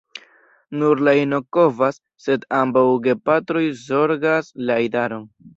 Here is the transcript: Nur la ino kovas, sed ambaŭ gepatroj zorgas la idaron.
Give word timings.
Nur 0.83 1.03
la 1.07 1.13
ino 1.23 1.39
kovas, 1.57 2.01
sed 2.29 2.49
ambaŭ 2.63 2.85
gepatroj 3.09 3.65
zorgas 3.85 4.53
la 4.71 4.83
idaron. 4.89 5.33